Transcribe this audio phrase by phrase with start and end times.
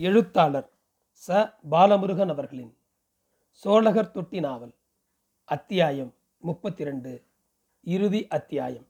[0.00, 0.68] எழுத்தாளர்
[1.22, 1.28] ச.
[1.70, 2.76] பாலமுருகன் அவர்களின்
[3.50, 4.72] சோழகர் தொட்டி நாவல்
[5.44, 7.24] அத்தியாயம் முப்பத்தி ரெண்டு
[7.80, 8.86] இறுதி அத்தியாயம்.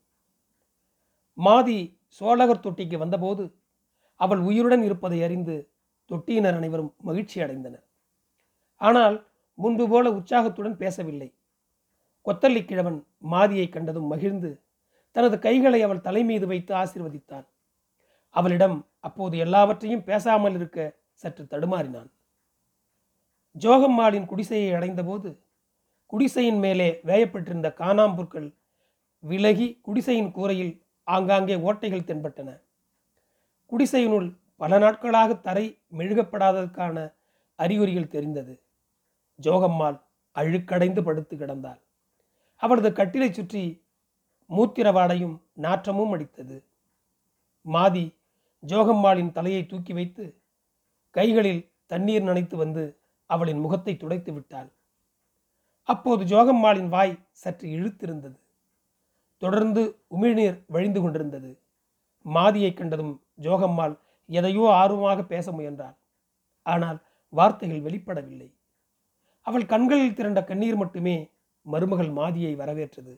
[1.39, 3.55] மாதி சோழகர் தொட்டிக்கு வந்தபோது
[4.15, 5.73] அவள் உயிருடன் இருப்பதை அறிந்து
[6.11, 7.85] தொட்டியினர் அனைவரும் மகிழ்ச்சி அடைந்தனர்.
[8.77, 11.35] ஆனால் முன்பு போல உற்சாகத்துடன் பேசவில்லை.
[12.27, 14.63] கொத்தல்லி கிழவன் மாதியை கண்டதும் மகிழ்ந்து
[15.17, 17.47] தனது கைகளை அவள் தலை மீது வைத்து ஆசிர்வதித்தான்
[18.31, 22.11] அவளிடம் அப்போது எல்லாவற்றையும் பேசாமல் இருக்க சற்று தடுமாறினான்.
[23.57, 25.31] ஜோகம்மாளின் குடிசையை அடைந்தபோது
[26.07, 28.49] குடிசையின் மேலே வேயப்பட்டிருந்த காணாம்புற்கள்
[29.19, 32.51] விலகி குடிசையின் கூரையில் ஆங்காங்கே ஓட்டைகள் தென்பட்டன.
[33.73, 35.67] குடிசையினுள் பல நாட்களாக தரை
[35.99, 36.97] மெழுகப்படாததற்கான
[37.57, 38.55] அறிகுறிகள் தெரிந்தது.
[39.39, 39.99] ஜோகம்மாள்
[40.37, 41.81] அழுக்கடைந்து படுத்து கிடந்தாள்.
[42.57, 43.63] அவளது கட்டிலை சுற்றி
[44.51, 46.57] மூத்திரவாடையும் நாற்றமும் அடித்தது.
[47.67, 48.07] மாதி
[48.63, 50.25] ஜோகம்மாளின் தலையை தூக்கி வைத்து
[51.11, 54.73] கைகளில் தண்ணீர் நனைத்து வந்து அவளின் முகத்தை துடைத்து விட்டாள்.
[55.85, 58.39] அப்போது ஜோகம்மாளின் வாய் சற்று இழுத்திருந்தது.
[59.37, 61.51] தொடர்ந்து உமிழ்நீர் வழிந்து கொண்டிருந்தது.
[62.23, 63.95] மாதியை கண்டதும் ஜோகம்மாள்
[64.27, 65.97] எதையோ ஆர்வமாக பேச முயன்றாள்.
[66.63, 66.99] ஆனால்
[67.29, 68.53] வார்த்தைகள் வெளிப்படவில்லை.
[69.47, 71.31] அவள் கண்களில் திரண்ட கண்ணீர் மட்டுமே
[71.63, 73.15] மருமகள் மாதியை வரவேற்றது.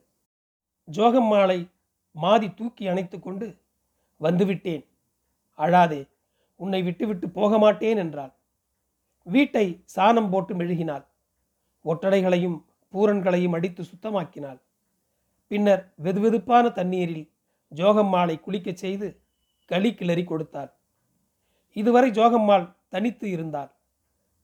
[0.89, 1.71] ஜோகம்மாளை
[2.15, 3.47] மாதி தூக்கி அணைத்து கொண்டு
[4.21, 4.85] வந்துவிட்டேன்.
[5.59, 6.01] அழாதே.
[6.65, 8.33] உன்னை விட்டுவிட்டு போக மாட்டேன் என்றாள்.
[9.27, 11.05] வீட்டை சாணம் போட்டு மெழுகினாள்.
[11.85, 12.59] ஒட்டடைகளையும்
[12.95, 14.61] பூரன்களையும் அடித்து சுத்தமாக்கினாள்.
[15.51, 17.27] பின்னர் வெதுவெதுப்பான தண்ணீரில்
[17.73, 19.09] ஜோகம்மாளை குளிக்கச் செய்து
[19.71, 20.71] களி கிளறி கொடுத்தாள்.
[21.77, 23.71] இதுவரை ஜோகம்மாள் தனித்து இருந்தாள்.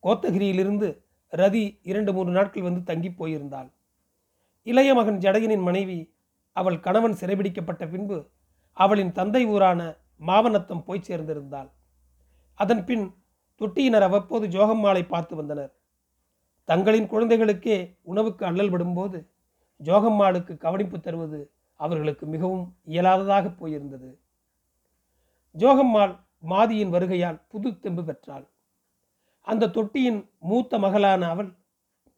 [0.03, 0.89] கோத்தகிரியிலிருந்து
[1.33, 3.69] ரதி இரண்டு மூன்று நாட்கள் வந்து தங்கி போயிருந்தாள்.
[4.67, 5.99] இளைய மகன் ஜடையனின் மனைவி
[6.57, 8.19] அவள் கணவன் சிறைபிடிக்கப்பட்ட பின்பு
[8.77, 9.81] அவளின் தந்தை ஊரான
[10.27, 11.69] மாவனத்தம் போய் சேர்ந்திருந்தாள்.
[12.59, 13.15] அதன் பின்
[13.61, 15.73] தொட்டியினர் அவ்வப்போது ஜோகம்மாளை பார்த்து வந்தனர்.
[16.65, 19.19] தங்களின் குழந்தைகளுக்கே உணவுக்கு அல்லல் விடும்போது
[19.85, 21.41] ஜோகம்மாளுக்கு கவனிப்பு தருவது
[21.75, 24.11] அவர்களுக்கு மிகவும் இயலாததாக போயிருந்தது.
[25.55, 26.15] ஜோகம்மாள்
[26.49, 28.47] மாதியின் வருகையால் புது தெம்பு பெற்றாள்.
[29.41, 31.51] அந்த தொட்டியின் மூத்த மகளான அவள்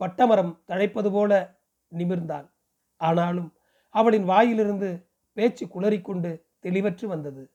[0.00, 1.58] பட்டமரம் தழைப்பது போல
[1.92, 2.48] நிமிர்ந்தாள்.
[2.96, 3.52] ஆனாலும்
[3.88, 6.30] அவளின் வாயிலிருந்து பேச்சு குளறிக்கொண்டு
[6.62, 7.50] தெளிவற்று வந்தது.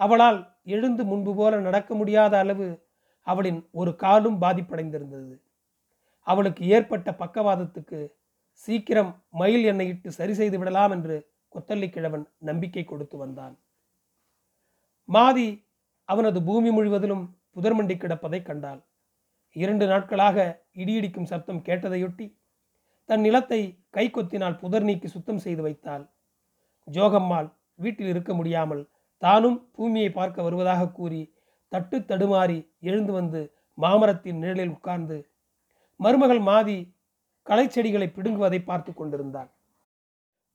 [0.00, 2.66] அவளால் எழுந்து முன்பு போல நடக்க முடியாத அளவு
[3.26, 5.34] அவளின் ஒரு காலும் பாதிப்படைந்திருந்தது.
[6.26, 7.98] அவளுக்கு ஏற்பட்ட பக்கவாதத்துக்கு
[8.64, 11.16] சீக்கிரம் மயில் எண்ணெய் இட்டு சரி செய்து விடலாம் என்று
[11.52, 13.54] கொத்தல்லி கிழவன் நம்பிக்கை கொடுத்து வந்தான்.
[15.08, 15.48] மாதி
[16.08, 17.24] அவனது பூமி முழுவதிலும்
[17.56, 18.80] புதர்மண்டி கிடப்பதை கண்டாள்.
[19.56, 20.36] இரண்டு நாட்களாக
[20.82, 22.26] இடியிடிக்கும் சப்தம் கேட்டதையொட்டி
[23.08, 23.60] தன் நிலத்தை
[23.90, 26.04] கை கொத்தினால் புதர் நீக்கி சுத்தம் செய்து வைத்தாள்.
[26.88, 28.82] ஜோகம்மாள் வீட்டில் இருக்க முடியாமல்
[29.22, 31.22] தானும் பூமியை பார்க்க வருவதாக கூறி
[31.72, 33.40] தட்டு தடுமாறி எழுந்து வந்து
[33.78, 35.16] மாமரத்தின் நிழலில் உட்கார்ந்து
[36.00, 36.78] மருமகள் மாதி
[37.46, 39.50] களைச்செடிகளை பிடுங்குவதை பார்த்து கொண்டிருந்தாள்.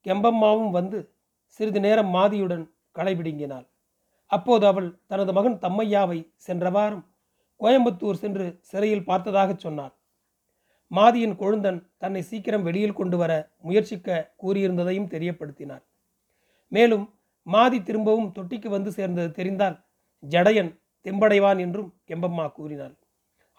[0.05, 0.99] கெம்பம்மாவும் வந்து
[1.59, 3.67] சிறிது நேரம் மாதியுடன் களை பிடுங்கினாள்.
[4.31, 7.05] அப்போது அவள் தனது மகன் தம்மையாவை சென்ற வாரம்
[7.61, 9.93] கோயம்புத்தூர் சென்று சிறையில் பார்த்ததாக சொன்னாள்.
[10.91, 13.31] மாதியின் கொழுந்தன் தன்னை சீக்கிரம் வெளியில் கொண்டு வர
[13.61, 15.83] முயற்சிக்க கூறியிருந்ததையும் தெரியப்படுத்தினார்
[16.71, 17.05] மேலும்
[17.47, 19.77] மாதி திரும்பவும் தொட்டிக்கு வந்து சேர்ந்தது தெரிந்தால்
[20.23, 20.71] ஜடையன்
[21.05, 22.95] தெம்படைவான் என்றும் கெம்பம்மா கூறினாள்.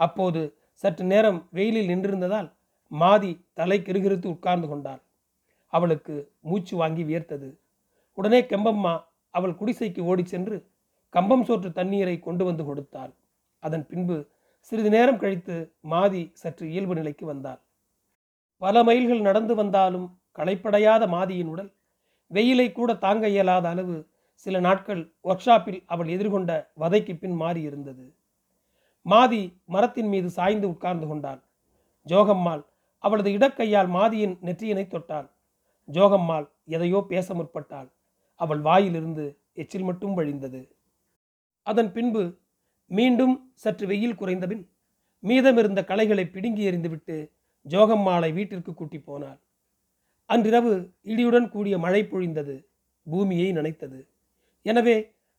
[0.00, 0.40] அப்போது
[0.74, 2.48] சற்று நேரம் வெயிலில் நின்றிருந்ததால்
[2.92, 5.00] மாதி தலை கிருகிருத்து உட்கார்ந்து கொண்டாள்.
[5.66, 7.48] அவளுக்கு மூச்சு வாங்கி வியர்த்தது.
[8.18, 8.94] உடனே கெம்பம்மா
[9.34, 10.56] அவள் குடிசைக்கு ஓடிச் சென்று
[11.14, 13.12] கம்பம் சோற்று தண்ணீரை கொண்டு வந்து கொடுத்தாள்.
[13.62, 14.16] அதன் பின்பு
[14.58, 15.56] சிறிது நேரம் கழித்து
[15.90, 17.60] மாதி சற்று இயல்பு நிலைக்கு வந்தாள்.
[18.62, 20.08] பல மைல்கள் நடந்து வந்தாலும்
[20.38, 21.70] களைப்படையாத மாதியின் உடல்
[22.30, 23.96] வெயிலை கூட தாங்க இயலாத அளவு
[24.46, 28.06] சில நாட்கள் ஒர்க் ஷாப்பில் அவள் எதிர்கொண்ட வதைக்கு பின் மாறி இருந்தது
[29.06, 31.40] மாதி மரத்தின் மீது சாய்ந்து உட்கார்ந்து கொண்டாள்.
[32.06, 32.62] ஜோகம்மாள்
[33.04, 35.28] அவளது இடக்கையால் மாதியின் நெற்றியினை தொட்டாள்.
[35.88, 37.88] ஜோகம்மாள் எதையோ பேச முற்பட்டாள்.
[38.40, 40.60] அவள் வாயிலிருந்து எச்சில் மட்டும் வழிந்தது.
[41.66, 42.22] அதன் பின்பு
[42.90, 44.62] மீண்டும் சற்று வெயில் குறைந்தபின்
[45.22, 47.16] மீதமிருந்த களைகளை பிடுங்கி எறிந்துவிட்டு
[47.66, 49.40] ஜோகம்மாளை வீட்டிற்கு கூட்டி போனாள்.
[50.30, 50.72] அன்றிரவு
[51.04, 52.54] இடியுடன் கூடிய மழை பொழிந்தது.
[53.06, 54.00] பூமியை நனைத்தது.
[54.66, 54.96] எனவே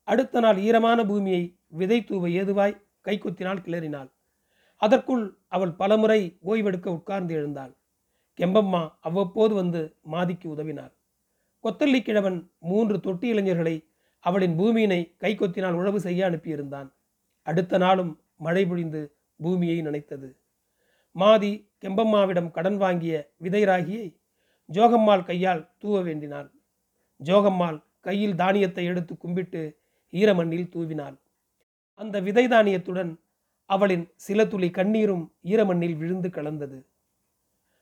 [0.08, 4.10] அடுத்த நாள் ஈரமான பூமியை விதை தூவ ஏதுவாய் கைக்குத்தினால் கிளறினாள்.
[4.82, 7.74] அதற்குள் அவள் பலமுறை ஓய்வெடுக்க உட்கார்ந்து எழுந்தாள்.
[8.40, 10.94] கெம்பம்மா அவ்வப்போது வந்து மாதிக்கு உதவினாள்.
[11.64, 13.76] கொத்தல்லி கிழவன் மூன்று தொட்டி இளைஞர்களை
[14.24, 16.90] அவளின் பூமியினை கைக்கொத்தினால் உழவு செய்ய அனுப்பியிருந்தான்.
[17.48, 19.02] அடுத்த நாளும் மழை பொழிந்து
[19.40, 20.30] பூமியை நனைத்தது.
[21.16, 21.52] மாதி
[21.84, 24.08] கெம்பம்மாவிடம் கடன் வாங்கிய விதை ராகியை
[24.72, 26.50] ஜோகம்மாள் கையால் தூவ வேண்டினாள்.
[27.20, 29.62] ஜோகம்மாள் கையில் தானியத்தை எடுத்து கும்பிட்டு
[30.14, 31.18] ஈரமண்ணில் தூவினாள்.
[31.94, 33.12] அந்த விதை தானியத்துடன்
[33.66, 36.80] அவளின் சில துளி கண்ணீரும் ஈரமண்ணில் விழுந்து கலந்தது.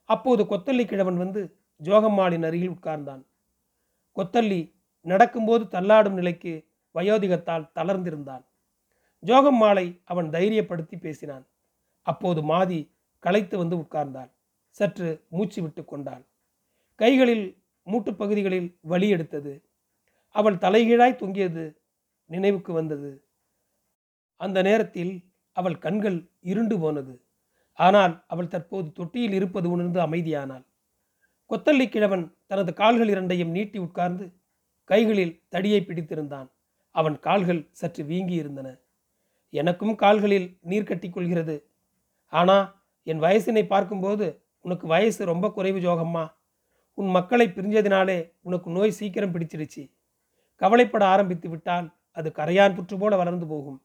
[0.09, 1.41] அப்போது கொத்தல்லி கிழவன் வந்து
[1.83, 3.23] ஜோகம்மாளின் அருகில் உட்கார்ந்தான்.
[4.15, 4.61] கொத்தல்லி
[5.01, 6.53] நடக்கும்போது தள்ளாடும் நிலைக்கு
[6.95, 8.43] வயோதிகத்தால் தளர்ந்திருந்தான்.
[9.23, 11.45] ஜோகம்மாளை அவன் தைரியப்படுத்தி பேசினான்.
[12.01, 12.79] அப்போது மாதி
[13.19, 14.31] களைத்து வந்து உட்கார்ந்தாள்.
[14.69, 16.23] சற்று மூச்சு விட்டு கொண்டாள்.
[17.01, 17.45] கைகளில்
[17.87, 19.53] மூட்டு பகுதிகளில் வலி எடுத்தது.
[20.35, 21.63] அவள் தலைகீழாய் தொங்கியது
[22.29, 23.11] நினைவுக்கு வந்தது.
[24.35, 25.13] அந்த நேரத்தில்
[25.55, 27.13] அவள் கண்கள் இருண்டு போனது.
[27.73, 30.65] ஆனால் அவள் தற்போது தொட்டியில் இருப்பது உணர்ந்து அமைதியானாள்.
[31.49, 34.25] கொத்தல்லி கிழவன் தனது கால்கள் இரண்டையும் நீட்டி உட்கார்ந்து
[34.83, 36.49] கைகளில் தடியை பிடித்திருந்தான்.
[36.95, 38.67] அவன் கால்கள் சற்று வீங்கி இருந்தன.
[39.53, 41.55] எனக்கும் கால்களில் நீர் கட்டி கொள்கிறது.
[42.33, 42.57] ஆனா
[43.07, 44.25] என் வயசினை பார்க்கும்போது
[44.59, 46.25] உனக்கு வயசு ரொம்ப குறைவு ஜோகம்மா.
[46.99, 49.83] உன் மக்களை பிரிஞ்சதினாலே உனக்கு நோய் சீக்கிரம் பிடிச்சிடுச்சு.
[50.61, 53.77] கவலைப்பட ஆரம்பித்து விட்டால் அது கரையான் புற்று போல வளர்ந்து போகும்.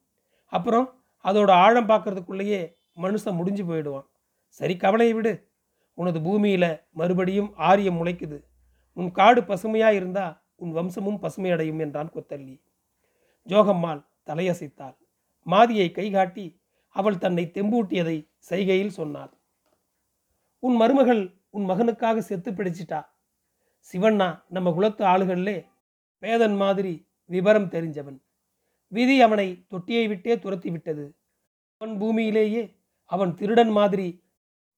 [0.53, 0.87] அப்புறம்
[1.25, 2.61] அதோட ஆழம் பார்க்கறதுக்குள்ளேயே
[2.97, 4.07] மனுஷன் முடிஞ்சு போயிடுவான்.
[4.47, 5.35] சரி கவலையை விடு.
[5.99, 8.39] உனது பூமியில மறுபடியும் ஆரியம் முளைக்குது.
[8.97, 10.27] உன் காடு பசுமையா இருந்தா
[10.57, 12.57] உன் வம்சமும் பசுமையடையும் என்றான் கொத்தல்லி
[13.47, 14.97] ஜோகம்மாள் தலையசைத்தாள்.
[15.47, 16.47] மாதியை கைகாட்டி
[16.97, 18.19] அவள் தன்னை தெம்பூட்டியதை
[18.51, 19.33] செய்கையில் சொன்னாள்.
[20.63, 21.25] உன் மருமகள்
[21.55, 23.01] உன் மகனுக்காக செத்து பிடிச்சிட்டா?
[23.89, 25.57] சிவண்ணா நம்ம குலத்து ஆளுகளிலே
[26.23, 26.93] பேதன் மாதிரி
[27.31, 28.19] விபரம் தெரிஞ்சவன்.
[28.93, 31.05] விதி அவனை தொட்டியை விட்டே துரத்தி விட்டது.
[31.81, 32.63] அவன் பூமியிலேயே
[33.11, 34.09] அவன் திருடன் மாதிரி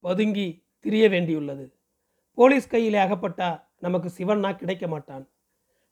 [0.05, 0.49] பதுங்கி
[0.81, 1.67] திரிய வேண்டியுள்ளது.
[2.39, 5.25] போலீஸ் கையிலே அகப்பட்டா நமக்கு சிவண்ணா கிடைக்க மாட்டான்.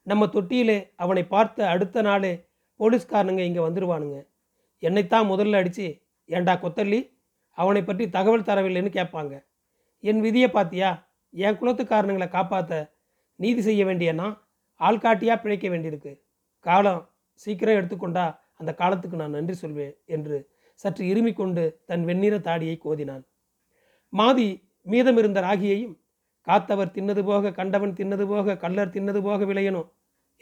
[0.03, 2.33] நம்ம தொட்டியிலே அவனை பார்த்த அடுத்த நாளே
[2.81, 4.19] போலீஸ்காரனுங்க இங்கே வந்துடுவானுங்க
[4.79, 5.87] என்னைத்தான் முதல்ல அடித்து
[6.29, 7.01] ஏண்டா கொத்தல்லி
[7.59, 9.35] அவனை பற்றி தகவல் தரவில்லைன்னு கேட்பாங்க.
[10.05, 10.91] என் விதியை பார்த்தியா
[11.35, 12.73] என் குலத்துக்காரனுங்களை காப்பாற்ற
[13.37, 14.27] நீதி செய்ய வேண்டியனா
[14.81, 16.13] ஆள்காட்டியாக பிழைக்க வேண்டியிருக்கு.
[16.61, 17.03] காலம்
[17.35, 18.25] சீக்கிரம் எடுத்துக்கொண்டா
[18.57, 20.37] அந்த காலத்துக்கு நான் நன்றி சொல்வேன் என்று
[20.75, 23.25] சற்று இருமிக்கொண்டு தன் வெண்ணிற தாடியை கோதினான்.
[24.13, 24.49] மாதி
[24.87, 25.95] மீதமிருந்த ராகியையும்
[26.47, 29.89] காத்தவர் தின்னது போக கண்டவன் தின்னது போக கள்ளர் தின்னது போக விளையணும்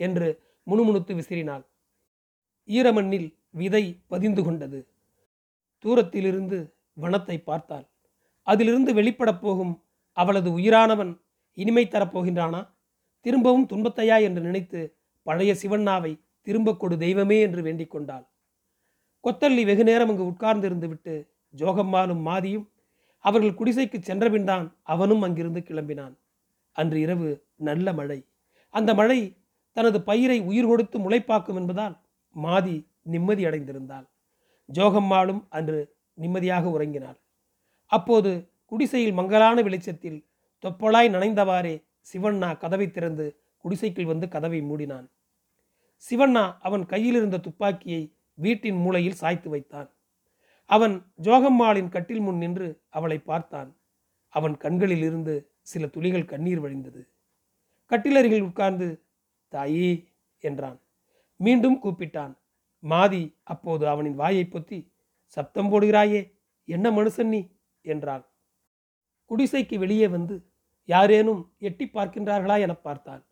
[0.00, 0.28] என்று
[0.66, 1.64] முணுமுணுத்து விசிறினாள்.
[2.68, 4.80] ஈரமண்ணில் விதை பதிந்து கொண்டது.
[5.84, 6.58] தூரத்திலிருந்து
[7.00, 7.86] வனத்தை பார்த்தாள்.
[8.42, 11.20] அதிலிருந்து வெளிப்படப் போகும் அவளது உயிரானவன்
[11.52, 12.68] இனிமை தரப்போகின்றானா?
[13.20, 18.28] திரும்பவும் துன்பத்தையா என்று நினைத்து பழைய சிவண்ணாவை திரும்ப கொடு தெய்வமே என்று வேண்டிக் கொண்டாள்.
[19.24, 22.70] கொத்தல்லி வெகு நேரம் அங்கு உட்கார்ந்திருந்து விட்டு ஜோகம்மாலும் மாதியும்
[23.18, 26.14] அவர்கள் குடிசைக்கு சென்றபின்தான் அவனும் அங்கிருந்து கிளம்பினான்.
[26.72, 28.26] அன்று இரவு நல்ல மழை.
[28.68, 29.36] அந்த மழை
[29.72, 32.00] தனது பயிரை உயிர் கொடுத்து முளைப்பாக்கும் என்பதால்
[32.42, 34.06] மாதி நிம்மதி அடைந்திருந்தாள்.
[34.72, 37.21] ஜோகம்மாளும் அன்று நிம்மதியாக உறங்கினாள்.
[37.92, 40.24] அப்போது குடிசையில் மங்கலான வெளிச்சத்தில்
[40.64, 45.06] தொப்பலாய் நனைந்தவாறே சிவண்ணா கதவை திறந்து குடிசைக்குள் வந்து கதவை மூடினான்.
[46.10, 49.88] சிவண்ணா அவன் கையில் இருந்த துப்பாக்கியை வீட்டின் மூலையில் சாய்த்து வைத்தான்.
[50.64, 53.76] அவன் ஜோகம்மாளின் கட்டில் முன் நின்று அவளை பார்த்தான்.
[54.28, 57.02] அவன் கண்களில் இருந்து சில துளிகள் கண்ணீர் வழிந்தது.
[57.90, 59.04] கட்டிலருகில் உட்கார்ந்து
[59.52, 60.08] தாயி
[60.38, 60.78] என்றான்.
[61.36, 62.34] மீண்டும் கூப்பிட்டான்.
[62.82, 64.78] மாதி அப்போது அவனின் வாயை பொத்தி
[65.26, 66.32] சப்தம் போடுகிறாயே
[66.64, 67.40] என்ன மனுஷன் நீ?
[67.84, 68.24] என்றாள்
[69.30, 70.34] குடிசைக்கு வெளியே வந்து
[70.88, 73.22] யாரேனும் எட்டி பார்க்கின்றார்களா என பார்த்தான்.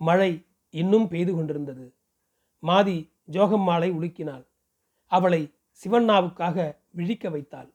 [0.00, 0.30] மழை
[0.74, 1.86] இன்னும் பெய்து கொண்டிருந்தது.
[2.62, 2.96] மாதி
[3.32, 4.44] ஜோகம்மாளை உலுக்கினாள்.
[5.12, 5.40] அவளை
[5.80, 6.56] சிவண்ணாவுக்காக
[6.90, 7.70] விழிக்க வைத்தாள்.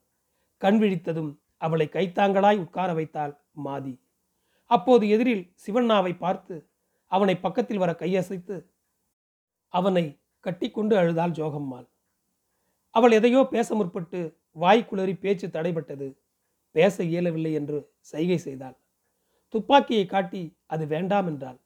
[0.57, 3.33] கண் விழித்ததும் அவளை கைத்தாங்களாய் உட்கார வைத்தாள்
[3.65, 3.95] மாதி.
[4.71, 6.55] அப்போது எதிரில் சிவண்ணாவை பார்த்து
[7.11, 8.55] அவனை பக்கத்தில் வர கையசைத்து
[9.73, 10.05] அவனை
[10.39, 11.87] கட்டிக்கொண்டு அழுதாள் ஜோகம்மாள்.
[12.89, 14.19] அவள் எதையோ பேச முற்பட்டு
[14.55, 16.17] வாய்க்குளறி பேச்சு தடைபட்டது.
[16.71, 18.77] பேச இயலவில்லை என்று சைகை செய்தாள்.
[19.49, 21.59] துப்பாக்கியை காட்டி அது வேண்டாம் என்றாள்.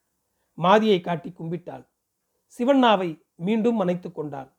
[0.53, 1.85] மாதியை காட்டி கும்பிட்டாள்.
[2.59, 4.55] சிவண்ணாவை மீண்டும் அணைத்து கொண்டாள்.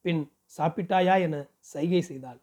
[0.00, 2.40] பின் சாப்பிட்டாயா என சைகை செய்தாள்.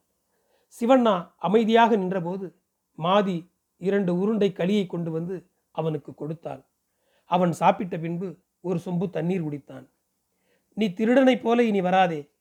[0.79, 2.55] சிவண்ணா அமைதியாக நின்றபோது
[2.97, 6.65] மாதி இரண்டு உருண்டை களியை கொண்டு வந்து அவனுக்கு கொடுத்தாள்.
[7.23, 9.89] அவன் சாப்பிட்ட பின்பு ஒரு சொம்பு தண்ணீர் குடித்தான்.
[10.73, 12.31] நீ திருடனைப் போல இனி வராதே.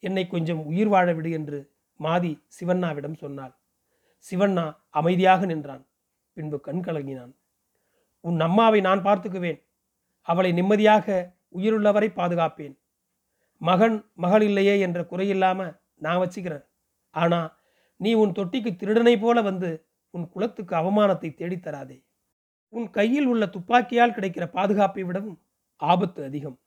[0.00, 1.71] என்னை கொஞ்சம் உயிர் வாழ விடு என்று
[2.02, 3.58] மாதி சிவண்ணாவிடம் சொன்னாள்.
[4.30, 5.86] சிவண்ணா அமைதியாக நின்றான்.
[6.32, 7.32] பின்பு கண் கலங்கினான்.
[8.20, 9.62] உன் அம்மாவை நான் பார்த்துக்குவேன்.
[10.20, 12.78] அவளை நிம்மதியாக உயிருள்ளவரை பாதுகாப்பேன்.
[13.56, 16.64] மகன் மகள் இல்லையே என்ற குறையில்லாம நான் வச்சுக்கிறேன்.
[17.10, 17.56] ஆனா
[17.96, 22.04] நீ உன் தொட்டிக்கு திருடனை போல வந்து உன் குலத்துக்கு அவமானத்தை தேடித்தராதே.
[22.68, 25.42] உன் கையில் உள்ள துப்பாக்கியால் கிடைக்கிற பாதுகாப்பை விடவும்
[25.76, 26.60] ஆபத்து அதிகம்.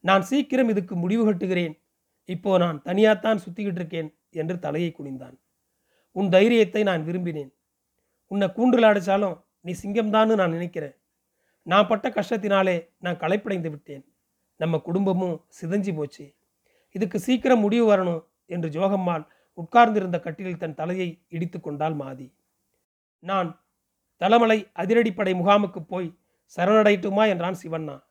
[0.00, 1.82] நான் சீக்கிரம் இதுக்கு முடிவு கட்டுகிறேன்.
[2.24, 4.19] இப்போ நான் தனியாத்தான் சுத்திக்கிட்டு இருக்கேன்.
[4.30, 5.38] என்று தலையை குனிந்தான்.
[6.12, 7.52] உன் தைரியத்தை நான் விரும்பினேன்.
[8.26, 10.96] உன்னை கூண்டில் அடைச்சாலும் நீ சிங்கம்தான்னு நான் நினைக்கிறேன்.
[11.62, 14.12] நான் பட்ட கஷ்டத்தினாலே நான் களைப்படைந்து விட்டேன்.
[14.56, 16.34] நம்ம குடும்பமும் சிதஞ்சி போச்சு.
[16.90, 22.34] இதுக்கு சீக்கிரம் முடிவு வரணும் என்று ஜோகம்மாள் உட்கார்ந்திருந்த கட்டிலில் தன் தலையை இடித்து கொண்டாள் மாதி.
[23.18, 23.64] நான்
[24.20, 26.18] தலமலை அதிரடிப்படை முகாமுக்கு போய்
[26.56, 27.28] சரணடையட்டுமா?
[27.28, 28.02] என்றான் சிவண்ணா.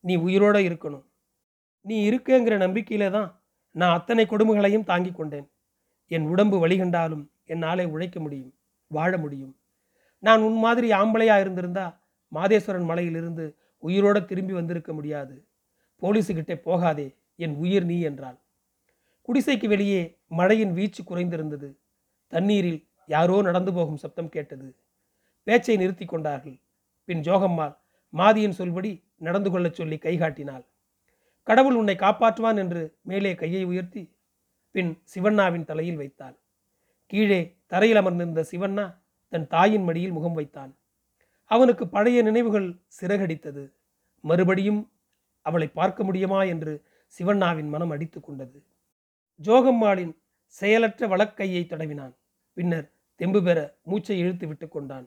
[0.00, 1.04] நீ உயிரோட இருக்கணும்.
[1.80, 3.39] நீ இருக்கேங்கிற நம்பிக்கையில தான்
[3.70, 5.50] நான் அத்தனை கொடுமைகளையும் தாங்கிக் கொண்டேன்.
[6.06, 8.54] என் உடம்பு வழிகண்டாலும் என்னாலே உழைக்க முடியும்
[8.86, 9.56] வாழ முடியும்.
[10.18, 12.02] நான் உன் மாதிரி ஆம்பளையா இருந்திருந்தா
[12.34, 15.46] மாதேஸ்வரன் மலையிலிருந்து உயிரோட திரும்பி வந்திருக்க முடியாது.
[16.02, 18.38] போலீஸுக்கிட்டே போகாதே என் உயிர் நீ என்றாள்.
[19.28, 21.76] குடிசைக்கு வெளியே மழையின் வீச்சு குறைந்திருந்தது.
[22.26, 24.76] தண்ணீரில் யாரோ நடந்து போகும் சப்தம் கேட்டது.
[25.42, 26.60] பேச்சை நிறுத்தி கொண்டார்கள்.
[27.04, 27.76] பின் ஜோகம்மாள்
[28.12, 30.64] மாதியின் சொல்படி நடந்து கொள்ளச் சொல்லி கைகாட்டினாள்
[31.50, 34.02] கடவுள் உன்னை காப்பாற்றுவான் என்று மேலே கையை உயர்த்தி
[34.74, 36.36] பின் சிவண்ணாவின் தலையில் வைத்தாள்.
[37.06, 38.84] கீழே தரையில் அமர்ந்திருந்த சிவண்ணா
[39.32, 40.72] தன் தாயின் மடியில் முகம் வைத்தான்
[41.44, 42.68] அவனுக்கு பழைய நினைவுகள்
[43.00, 43.64] சிறகடித்தது.
[44.24, 44.80] மறுபடியும்
[45.46, 46.72] அவளை பார்க்க முடியுமா என்று
[47.18, 48.58] சிவண்ணாவின் மனம் அடித்து கொண்டது.
[49.40, 50.12] ஜோகம்மாளின்
[50.46, 52.14] செயலற்ற வழக்கையை தடவினான்.
[52.56, 52.86] பின்னர்
[53.20, 55.06] தெம்பு பெற மூச்சை இழுத்து விட்டு கொண்டான்.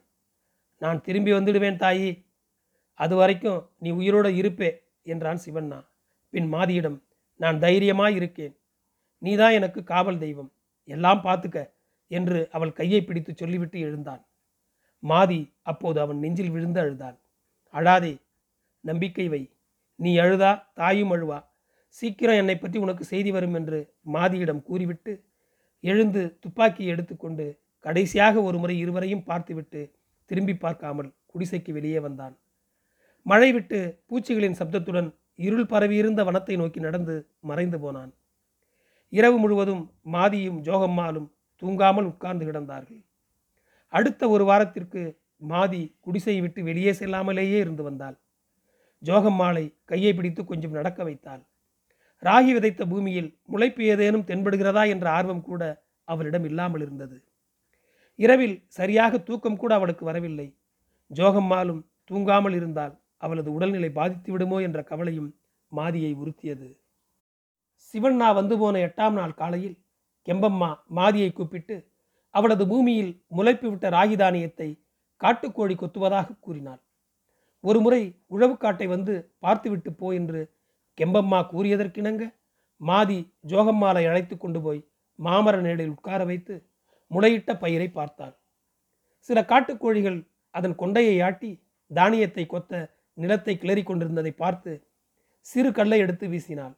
[0.81, 2.11] நான் திரும்பி வந்துடுவேன் தாயி.
[2.99, 4.71] அது வரைக்கும் நீ உயிரோடு இருப்பே
[5.03, 5.79] என்றான் சிவண்ணா.
[6.33, 6.97] பின் மாதியிடம்
[7.39, 8.53] நான் தைரியமாய் இருக்கேன்.
[9.21, 10.51] நீதான் எனக்கு காவல் தெய்வம்.
[10.87, 11.59] எல்லாம் பார்த்துக்க
[12.11, 14.21] என்று அவள் கையை பிடித்து சொல்லிவிட்டு எழுந்தான்.
[15.03, 17.17] மாதி அப்போது அவன் நெஞ்சில் விழுந்து அழுதாள்.
[17.73, 18.13] அழாதே
[18.83, 19.41] நம்பிக்கை வை.
[19.99, 21.39] நீ அழுதா தாயும் அழுவா.
[21.97, 23.79] சீக்கிரம் என்னை பற்றி உனக்கு செய்தி வரும் என்று
[24.13, 25.13] மாதியிடம் கூறிவிட்டு
[25.83, 27.45] எழுந்து துப்பாக்கியை எடுத்துக்கொண்டு
[27.85, 29.81] கடைசியாக ஒரு முறை இருவரையும் பார்த்துவிட்டு
[30.29, 32.35] திரும்பி பார்க்காமல் குடிசைக்கு வெளியே வந்தான்.
[33.25, 38.11] மழை விட்டு பூச்சிகளின் சப்தத்துடன் இருள் பரவியிருந்த வனத்தை நோக்கி நடந்து மறைந்து போனான்.
[39.09, 43.01] இரவு முழுவதும் மாதியும் ஜோகம்மாலும் தூங்காமல் உட்கார்ந்து கிடந்தார்கள்.
[43.87, 45.01] அடுத்த ஒரு வாரத்திற்கு
[45.41, 48.17] மாதி குடிசையை விட்டு வெளியே செல்லாமலேயே இருந்து வந்தாள்.
[49.03, 51.43] ஜோகம்மாளை கையை பிடித்து கொஞ்சம் நடக்க வைத்தாள்.
[52.23, 57.17] ராகி விதைத்த பூமியில் முளைப்பு ஏதேனும் தென்படுகிறதா என்ற ஆர்வம் கூட அவளிடம் இல்லாமல் இருந்தது.
[58.15, 60.57] இரவில் சரியாக தூக்கம் கூட அவளுக்கு வரவில்லை.
[61.11, 65.29] ஜோகம்மாலும் தூங்காமல் இருந்தால் அவளது உடல்நிலை பாதித்து விடுமோ என்ற கவலையும்
[65.71, 66.67] மாதியை உறுத்தியது.
[67.87, 69.77] சிவண்ணா வந்து போன எட்டாம் நாள் காலையில்
[70.27, 71.75] கெம்பம்மா மாதியை கூப்பிட்டு
[72.35, 74.69] அவளது பூமியில் முளைப்பு விட்ட ராகி தானியத்தை
[75.21, 76.81] காட்டுக்கோழி கொத்துவதாக கூறினாள்.
[77.63, 78.01] ஒருமுறை
[78.35, 80.41] உழவுக்காட்டை வந்து பார்த்துவிட்டு போ என்று
[80.97, 82.23] கெம்பம்மா கூறியதற்கிணங்க
[82.81, 83.19] மாதி
[83.51, 84.81] ஜோகம்மாலை அழைத்து கொண்டு போய்
[85.19, 86.55] மாமர நேடில் உட்கார வைத்து
[87.11, 88.33] முளையிட்ட பயிரை பார்த்தாள்.
[89.29, 90.19] சில காட்டுக்கோழிகள்
[90.55, 91.51] அதன் கொண்டையை ஆட்டி
[91.91, 92.73] தானியத்தை கொத்த
[93.13, 94.87] நிலத்தை கிளறி கொண்டிருந்ததை பார்த்து
[95.39, 96.75] சிறு கல்லை எடுத்து வீசினாள்.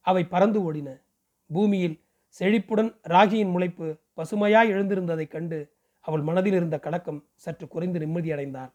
[0.00, 1.02] அவை பறந்து ஓடின.
[1.46, 8.72] பூமியில் செழிப்புடன் ராகியின் முளைப்பு பசுமையாய் எழுந்திருந்ததைக் கண்டு அவள் மனதில் இருந்த கலக்கம் சற்று குறைந்து நிம்மதியடைந்தாள்.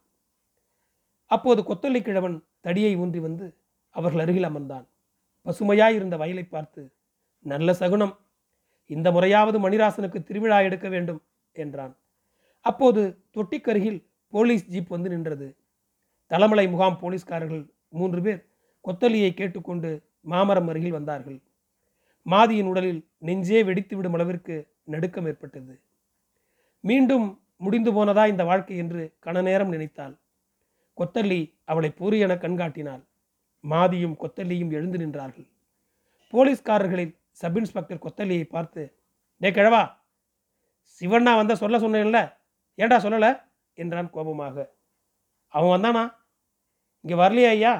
[1.26, 3.56] அப்போது கொத்தல்லை கிழவன் தடியை ஊன்றி வந்து
[3.90, 4.86] அவர்கள் அருகில் அமர்ந்தான்.
[5.44, 6.92] பசுமையாய் இருந்த வயலை பார்த்து
[7.38, 8.18] நல்ல சகுனம்.
[8.86, 11.96] இந்த முறையாவது மணிராசனுக்கு திருவிழா எடுக்க வேண்டும் என்றான்.
[12.60, 15.56] அப்போது தொட்டிக்கருகில் போலீஸ் ஜீப் வந்து நின்றது.
[16.30, 18.40] தலைமலை முகாம் போலீஸ்காரர்கள் மூன்று பேர்
[18.84, 21.38] கொத்தலியை கேட்டுக்கொண்டு மாமரம் அருகில் வந்தார்கள்.
[22.26, 25.80] மாதியின் உடலில் நெஞ்சே வெடித்துவிடும் அளவிற்கு நடுக்கம் ஏற்பட்டது.
[26.80, 30.14] மீண்டும் முடிந்து போனதா இந்த வாழ்க்கை என்று கன நேரம் நினைத்தாள்.
[30.96, 33.02] கொத்தல்லி அவளை பூரி என கண்காட்டினாள்.
[33.60, 35.48] மாதியும் கொத்தல்லியும் எழுந்து நின்றார்கள்.
[36.32, 38.82] போலீஸ்காரர்களில் சப் இன்ஸ்பெக்டர் கொத்தல்லியை பார்த்து
[39.36, 39.82] டே கிழவா
[41.00, 42.20] சிவண்ணா வந்த சொல்ல சொன்னேன்ல
[42.74, 43.42] ஏண்டா சொல்லலை?
[43.74, 44.56] என்றான் கோபமாக.
[45.48, 46.04] அவன் வந்தானா?
[47.04, 47.72] இங்கே வரலையா ஐயா.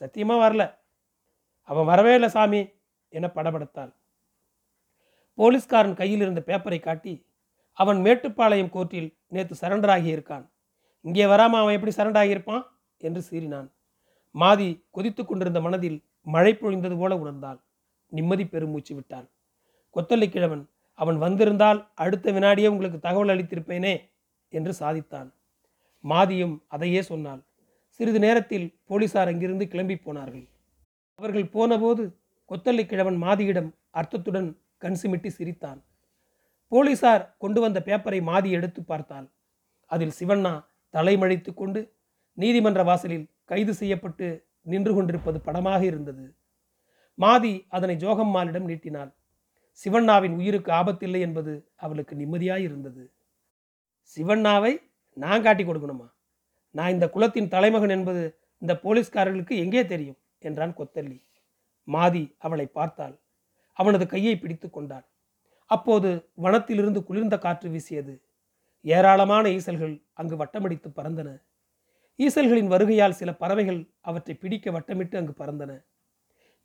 [0.00, 0.62] சத்தியமாக வரல.
[1.68, 2.60] அவன் வரவே இல்லை சாமி
[3.12, 3.92] என படபடுத்தாள்
[5.38, 7.14] போலீஸ்காரன் கையில் இருந்த பேப்பரை காட்டி
[7.78, 10.44] அவன் மேட்டுப்பாளையம் கோர்ட்டில் நேற்று சரண்டர் ஆகியிருக்கான்
[11.04, 12.64] இங்கே வராமல் அவன் எப்படி சரண்டர் ஆகியிருப்பான்
[13.00, 13.68] என்று சீறினான்.
[14.34, 15.98] மாதி கொதித்து கொண்டிருந்த மனதில்
[16.34, 17.58] மழை பொழிந்தது போல உணர்ந்தாள்.
[18.12, 19.26] நிம்மதி பெருமூச்சு விட்டாள்.
[19.96, 20.64] கொத்தல்லி கிழவன்
[20.98, 23.94] அவன் வந்திருந்தால் அடுத்த வினாடியே உங்களுக்கு தகவல் அளித்திருப்பேனே
[24.52, 25.28] என்று சாதித்தான்.
[26.04, 27.42] மாதியும் அதையே சொன்னாள்.
[27.96, 30.46] சிறிது நேரத்தில் போலீசார் அங்கிருந்து கிளம்பி போனார்கள்.
[31.14, 34.48] அவர்கள் போனபோது கொத்தள்ளி கிழவன் மாதியிடம் அர்த்தத்துடன்
[34.78, 35.84] கண் சிமிட்டி சிரித்தான்.
[36.68, 39.30] போலீசார் கொண்டு வந்த பேப்பரை மாதி எடுத்து பார்த்தாள்.
[39.86, 41.96] அதில் சிவண்ணா தலைமழைத்து கொண்டு
[42.32, 46.36] நீதிமன்ற வாசலில் கைது செய்யப்பட்டு நின்று கொண்டிருப்பது படமாக இருந்தது.
[47.18, 49.14] மாதி அதனை ஜோகம்மாளிடம் நீட்டினாள்.
[49.84, 53.12] சிவண்ணாவின் உயிருக்கு ஆபத்தில்லை என்பது அவளுக்கு நிம்மதியாய் இருந்தது.
[54.16, 54.72] சிவண்ணாவை
[55.12, 56.13] நான் காட்டி கொடுக்கணுமா?
[56.74, 58.22] நான் இந்த குலத்தின் தலைமகன் என்பது
[58.58, 60.18] இந்த போலீஸ்காரர்களுக்கு எங்கே தெரியும்?
[60.38, 61.18] என்றான் கொத்தல்லி
[61.88, 63.20] மாதி அவளை பார்த்தாள்.
[63.72, 65.06] அவனது கையை பிடித்து கொண்டாள்.
[65.70, 68.14] அப்போது வனத்திலிருந்து குளிர்ந்த காற்று வீசியது.
[68.80, 71.28] ஏராளமான ஈசல்கள் அங்கு வட்டமடித்து பறந்தன.
[72.18, 75.72] ஈசல்களின் வருகையால் சில பறவைகள் அவற்றை பிடிக்க வட்டமிட்டு அங்கு பறந்தன.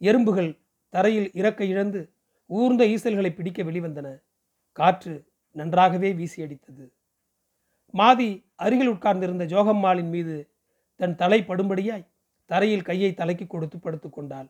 [0.01, 0.51] எறும்புகள்
[0.93, 2.01] தரையில் இறக்க இழந்து
[2.49, 4.07] ஊர்ந்த ஈசல்களை பிடிக்க வெளிவந்தன.
[4.71, 5.13] காற்று
[5.51, 6.85] நன்றாகவே வீசியடித்தது.
[7.93, 10.49] மாதி அருகில் உட்கார்ந்திருந்த ஜோகம்மாளின் மீது
[10.95, 12.07] தன் தலை படும்படியாய்
[12.45, 14.47] தரையில் கையை தலைக்கு கொடுத்து படுத்துக் கொண்டாள்.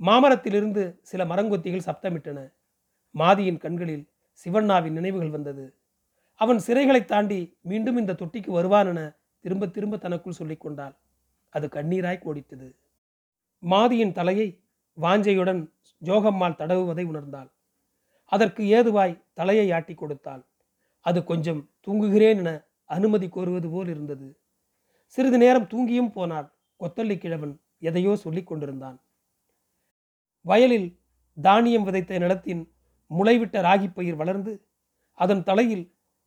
[0.00, 2.52] மாமரத்திலிருந்து சில மரங்கொத்திகள் சப்தமிட்டன.
[3.14, 4.08] மாதியின் கண்களில்
[4.44, 5.74] சிவண்ணாவின் நினைவுகள் வந்தது.
[6.34, 10.96] அவன் சிறைகளை தாண்டி மீண்டும் இந்த தொட்டிக்கு வருவான் என திரும்ப திரும்ப தனக்குள் சொல்லிக் கொண்டாள்.
[11.50, 12.74] அது கண்ணீராய் கோடித்தது.
[13.62, 14.60] மாதியின் தலையை
[15.00, 15.70] வாஞ்சையுடன்
[16.04, 17.50] ஜோகம்மாள் தடவுவதை உணர்ந்தாள்.
[18.24, 20.47] அதற்கு ஏதுவாய் தலையை ஆட்டி கொடுத்தாள்.
[21.08, 22.50] அது கொஞ்சம் தூங்குகிறேன் என
[22.96, 24.28] அனுமதி கோருவது போல் இருந்தது.
[25.16, 26.48] சிறிது நேரம் தூங்கியும் போனாள்
[26.80, 27.54] கொத்தள்ளி கிழவன்
[27.88, 28.96] எதையோ சொல்லிக் கொண்டிருந்தான்.
[30.46, 30.88] வயலில்
[31.38, 32.62] தானியம் விதைத்த நிலத்தின்
[33.10, 34.52] முளைவிட்ட ராகி பயிர் வளர்ந்து
[35.18, 35.84] அதன் தலையில்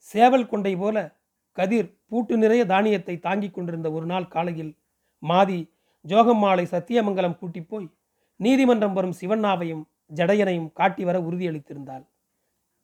[0.07, 0.97] சேவல் கொண்டை போல
[1.57, 4.71] கதிர் பூட்டு நிறைய தானியத்தை தாங்கிக் கொண்டிருந்த ஒரு நாள் காலையில்
[5.23, 5.59] மாதி
[6.05, 7.87] ஜோகம்மாளை சத்தியமங்கலம் கூட்டிப்போய்
[8.39, 9.83] நீதிமன்றம் வரும் சிவண்ணாவையும்
[10.15, 12.03] ஜடையனையும் காட்டி வர உறுதியளித்திருந்தாள்.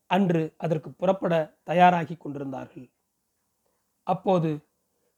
[0.07, 1.33] அன்று அதற்கு புறப்பட
[1.63, 2.89] தயாராகி கொண்டிருந்தார்கள்.
[4.03, 4.49] அப்போது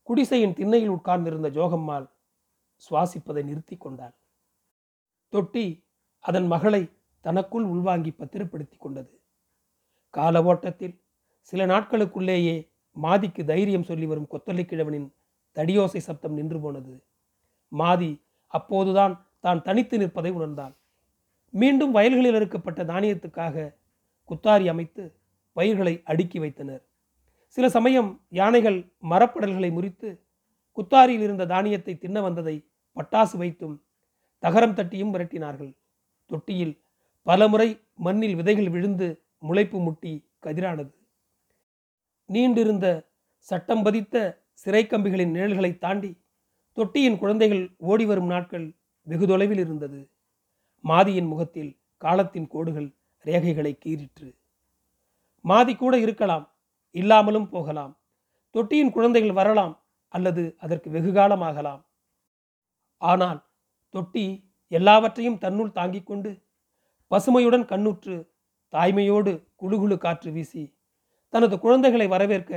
[0.03, 2.07] குடிசையின் திண்ணையில் உட்கார்ந்திருந்த ஜோகம்மாள்
[2.83, 4.15] சுவாசிப்பதை நிறுத்தி கொண்டாள்.
[5.29, 5.85] தொட்டி
[6.19, 6.81] அதன் மகளை
[7.21, 9.13] தனக்குள் உள்வாங்கி பத்திரப்படுத்தி கொண்டது.
[10.09, 11.01] கால ஓட்டத்தில்
[11.39, 15.13] சில நாட்களுக்குள்ளேயே மாதிக்கு தைரியம் சொல்லி வரும் கொத்தலை கிழவனின்
[15.55, 16.93] தடியோசை சப்தம் நின்று போனது.
[17.71, 18.11] மாதி
[18.47, 20.73] அப்போதுதான் தான் தனித்து நிற்பதை உணர்ந்தாள்.
[21.49, 23.77] மீண்டும் வயல்களில் அறுக்கப்பட்ட தானியத்துக்காக
[24.29, 25.03] குத்தாரி அமைத்து
[25.57, 26.81] பயிர்களை அடுக்கி வைத்தனர்.
[27.47, 28.09] சில சமயம்
[28.39, 28.79] யானைகள்
[29.11, 30.09] மரப்படல்களை முறித்து
[30.77, 32.55] குத்தாரியில் இருந்த தானியத்தை தின்ன வந்ததை
[32.97, 33.75] பட்டாசு வைத்தும்
[34.43, 35.71] தகரம் தட்டியும் விரட்டினார்கள்.
[36.29, 36.75] தொட்டியில்
[37.27, 37.69] பலமுறை
[38.05, 39.07] மண்ணில் விதைகள் விழுந்து
[39.47, 40.13] முளைப்பு முட்டி
[40.45, 40.93] கதிரானது.
[42.29, 42.87] நீண்டிருந்த
[43.47, 44.15] சட்டம் பதித்த
[44.51, 46.11] சிறை கம்பிகளின் நிழல்களை தாண்டி
[46.77, 48.67] தொட்டியின் குழந்தைகள் ஓடி வரும் நாட்கள்
[49.07, 49.99] வெகு தொலைவில் இருந்தது.
[50.83, 51.71] மாதியின் முகத்தில்
[52.01, 52.89] காலத்தின் கோடுகள்
[53.25, 54.29] ரேகைகளை கீறிற்று.
[55.45, 56.45] மாதி கூட இருக்கலாம்
[56.95, 57.93] இல்லாமலும் போகலாம்.
[58.55, 59.73] தொட்டியின் குழந்தைகள் வரலாம்
[60.13, 61.81] அல்லது அதற்கு வெகு காலமாகலாம்.
[63.01, 63.39] ஆனால்
[63.89, 64.25] தொட்டி
[64.67, 66.31] எல்லாவற்றையும் தன்னுள் தாங்கிக் கொண்டு
[67.11, 68.15] பசுமையுடன் கண்ணுற்று
[68.73, 70.63] தாய்மையோடு குழுகுழு காற்று வீசி
[71.33, 72.53] தனது குழந்தைகளை வரவேற்க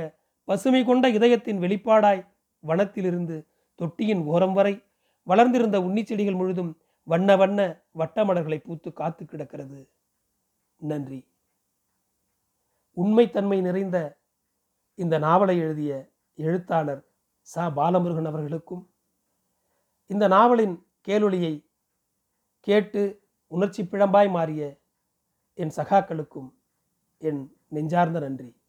[0.47, 2.21] பசுமை கொண்ட இதயத்தின் வெளிப்பாடாய்
[2.63, 3.37] வனத்திலிருந்து
[3.75, 4.73] தொட்டியின் ஓரம் வரை
[5.27, 6.71] வளர்ந்திருந்த உன்னிச்செடிகள் முழுதும்
[7.07, 7.59] வண்ண வண்ண
[7.97, 9.79] வட்டமலர்களை பூத்து காத்து கிடக்கிறது.
[10.83, 11.31] நன்றி.
[12.95, 14.19] உண்மைத்தன்மை நிறைந்த
[14.95, 17.05] இந்த நாவலை எழுதிய எழுத்தாளர்
[17.55, 17.59] ச.
[17.59, 18.93] பாலமுருகன் அவர்களுக்கும்
[20.05, 21.69] இந்த நாவலின் கேளொலியை
[22.59, 24.79] கேட்டு உணர்ச்சி பிழம்பாய் மாறிய
[25.53, 26.49] என் சகாக்களுக்கும்
[27.17, 28.62] என் நெஞ்சார்ந்த நன்றி.